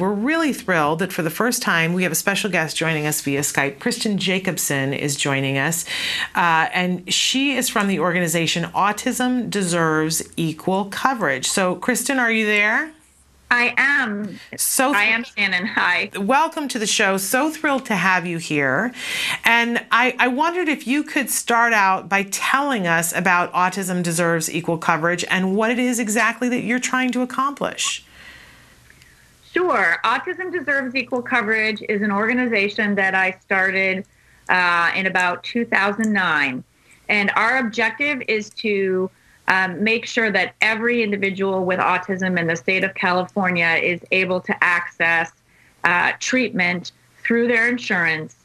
[0.00, 3.20] we're really thrilled that for the first time we have a special guest joining us
[3.20, 3.78] via Skype.
[3.78, 5.84] Kristen Jacobson is joining us,
[6.34, 11.46] uh, and she is from the organization Autism Deserves Equal Coverage.
[11.46, 12.92] So, Kristen, are you there?
[13.52, 14.38] I am.
[14.56, 15.66] So I am Shannon.
[15.66, 16.10] Hi.
[16.16, 17.16] Welcome to the show.
[17.16, 18.94] So thrilled to have you here.
[19.44, 24.48] And I, I wondered if you could start out by telling us about Autism Deserves
[24.48, 28.04] Equal Coverage and what it is exactly that you're trying to accomplish.
[29.52, 29.96] Sure.
[30.04, 34.06] Autism Deserves Equal Coverage is an organization that I started
[34.48, 36.62] uh, in about 2009.
[37.08, 39.10] And our objective is to
[39.48, 44.40] um, make sure that every individual with autism in the state of California is able
[44.40, 45.32] to access
[45.82, 46.92] uh, treatment
[47.24, 48.36] through their insurance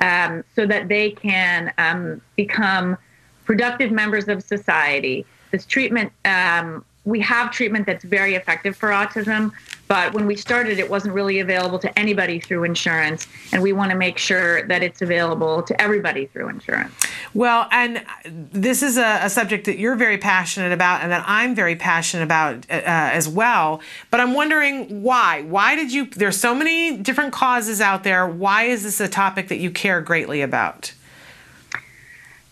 [0.00, 2.96] um, so that they can um, become
[3.44, 5.26] productive members of society.
[5.50, 9.52] This treatment um, we have treatment that's very effective for autism,
[9.88, 13.90] but when we started, it wasn't really available to anybody through insurance, and we want
[13.90, 16.94] to make sure that it's available to everybody through insurance.
[17.34, 21.54] Well, and this is a, a subject that you're very passionate about, and that I'm
[21.54, 23.82] very passionate about uh, as well.
[24.10, 25.42] But I'm wondering why?
[25.42, 26.06] Why did you?
[26.06, 28.26] There's so many different causes out there.
[28.26, 30.94] Why is this a topic that you care greatly about?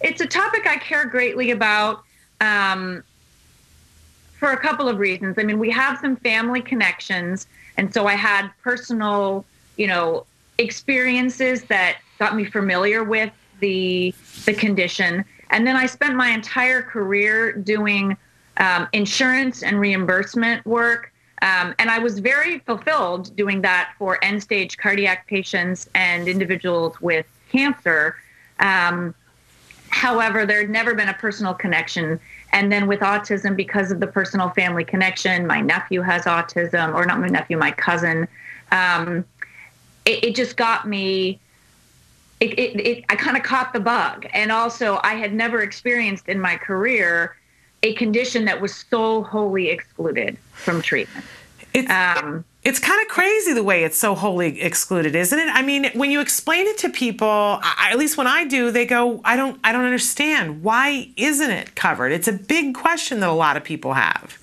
[0.02, 2.02] It's a topic I care greatly about.
[2.40, 3.04] Um,
[4.42, 5.38] for a couple of reasons.
[5.38, 9.44] I mean, we have some family connections, and so I had personal,
[9.76, 10.26] you know,
[10.58, 14.12] experiences that got me familiar with the
[14.44, 15.24] the condition.
[15.50, 18.16] And then I spent my entire career doing
[18.56, 21.12] um, insurance and reimbursement work.
[21.40, 27.00] Um, and I was very fulfilled doing that for end stage cardiac patients and individuals
[27.00, 28.16] with cancer.
[28.58, 29.14] Um,
[29.90, 32.18] however, there had never been a personal connection
[32.52, 37.06] and then with autism, because of the personal family connection, my nephew has autism, or
[37.06, 38.28] not my nephew, my cousin.
[38.70, 39.24] Um,
[40.04, 41.40] it, it, just got me.
[42.40, 46.28] It, it, it I kind of caught the bug, and also I had never experienced
[46.28, 47.36] in my career
[47.82, 51.24] a condition that was so wholly excluded from treatment.
[51.74, 55.48] It's, um, it's kind of crazy the way it's so wholly excluded, isn't it?
[55.48, 58.86] I mean, when you explain it to people, I, at least when I do, they
[58.86, 60.62] go, "I don't, I don't understand.
[60.62, 64.38] Why isn't it covered?" It's a big question that a lot of people have.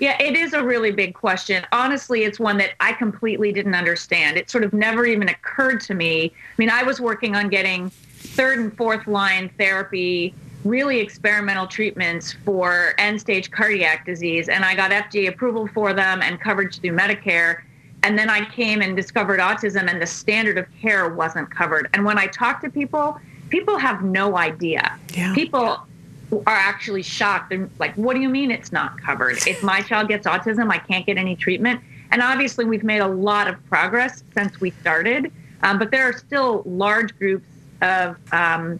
[0.00, 1.64] Yeah, it is a really big question.
[1.72, 4.36] Honestly, it's one that I completely didn't understand.
[4.36, 6.32] It sort of never even occurred to me.
[6.34, 12.34] I mean, I was working on getting third and fourth line therapy really experimental treatments
[12.44, 14.48] for end stage cardiac disease.
[14.48, 17.62] And I got FDA approval for them and coverage through Medicare.
[18.02, 21.88] And then I came and discovered autism, and the standard of care wasn't covered.
[21.94, 24.98] And when I talk to people, people have no idea.
[25.14, 25.34] Yeah.
[25.34, 25.86] People
[26.32, 27.50] are actually shocked.
[27.50, 29.38] They're like, what do you mean it's not covered?
[29.46, 31.80] If my child gets autism, I can't get any treatment.
[32.10, 35.32] And obviously, we've made a lot of progress since we started,
[35.62, 37.48] um, but there are still large groups
[37.80, 38.78] of um,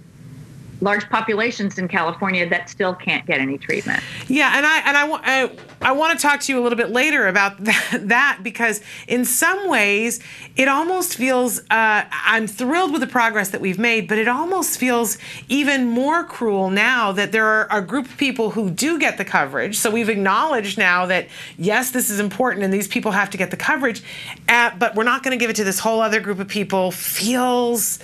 [0.85, 4.03] large populations in California that still can't get any treatment.
[4.29, 5.51] Yeah, and I and I, I,
[5.81, 9.25] I want to talk to you a little bit later about that, that because in
[9.25, 10.21] some ways
[10.57, 14.79] it almost feels uh, I'm thrilled with the progress that we've made, but it almost
[14.79, 15.17] feels
[15.49, 19.25] even more cruel now that there are a group of people who do get the
[19.25, 19.79] coverage.
[19.79, 23.51] So we've acknowledged now that yes, this is important and these people have to get
[23.51, 24.03] the coverage,
[24.49, 26.91] uh, but we're not going to give it to this whole other group of people.
[26.91, 27.99] Feels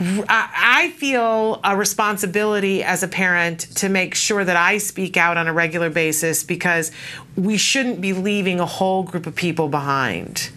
[0.00, 5.46] I feel a responsibility as a parent to make sure that I speak out on
[5.46, 6.90] a regular basis because
[7.36, 10.50] we shouldn't be leaving a whole group of people behind.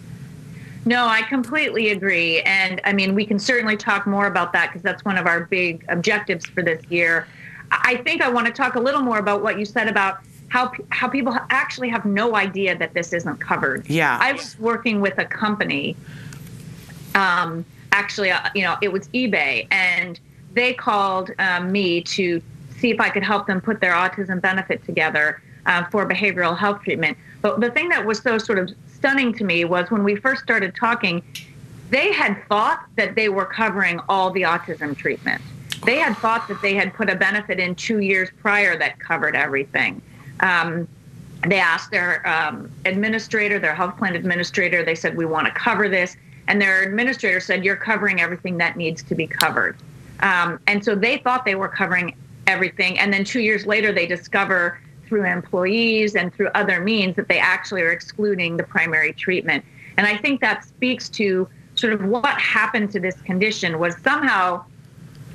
[0.85, 2.41] No, I completely agree.
[2.41, 5.45] And I mean, we can certainly talk more about that because that's one of our
[5.45, 7.27] big objectives for this year.
[7.71, 10.71] I think I want to talk a little more about what you said about how
[10.89, 13.89] how people actually have no idea that this isn't covered.
[13.89, 14.17] Yeah.
[14.21, 15.95] I was working with a company
[17.15, 20.19] um, actually, uh, you know, it was eBay, and
[20.53, 22.41] they called um, me to
[22.79, 26.81] see if I could help them put their autism benefit together uh, for behavioral health
[26.83, 27.17] treatment.
[27.41, 30.41] But the thing that was so sort of stunning to me was when we first
[30.43, 31.23] started talking,
[31.89, 35.41] they had thought that they were covering all the autism treatment.
[35.85, 39.35] They had thought that they had put a benefit in two years prior that covered
[39.35, 40.01] everything.
[40.39, 40.87] Um,
[41.47, 45.89] they asked their um, administrator, their health plan administrator, they said, We want to cover
[45.89, 46.15] this
[46.47, 49.77] and their administrator said you're covering everything that needs to be covered.
[50.19, 52.15] Um, and so they thought they were covering
[52.47, 52.99] everything.
[52.99, 57.39] And then two years later they discover through employees and through other means that they
[57.39, 59.63] actually are excluding the primary treatment.
[59.97, 64.63] And i think that speaks to sort of what happened to this condition was somehow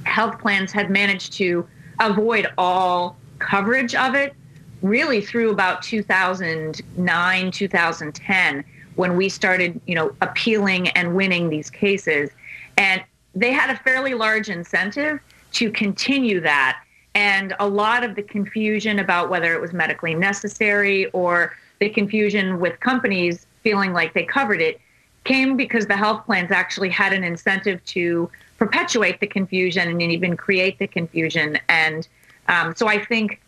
[0.05, 1.67] health plans had managed to
[2.01, 4.35] avoid all coverage of it
[4.83, 8.65] really through about 2009 2010
[8.99, 12.31] when we started, you know, appealing and winning these cases.
[12.77, 13.01] And
[13.33, 15.21] they had a fairly large incentive
[15.53, 16.83] to continue that.
[17.15, 22.59] And a lot of the confusion about whether it was medically necessary or the confusion
[22.59, 24.81] with companies feeling like they covered it
[25.23, 28.29] came because the health plans actually had an incentive to
[28.59, 31.57] perpetuate the confusion and even create the confusion.
[31.69, 32.09] And
[32.49, 33.41] um, so I think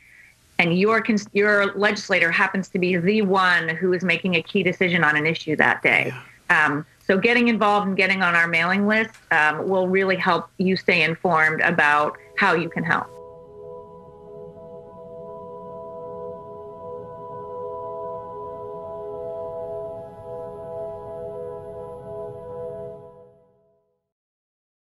[0.59, 1.03] and your
[1.33, 5.25] your legislator happens to be the one who is making a key decision on an
[5.25, 6.13] issue that day.
[6.13, 6.65] Yeah.
[6.65, 10.75] Um, so getting involved and getting on our mailing list um, will really help you
[10.75, 13.07] stay informed about how you can help.